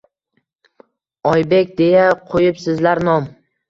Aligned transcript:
Oybek 1.33 1.79
deya 1.85 2.09
qo’yibsizlar 2.35 3.09
nom. 3.11 3.35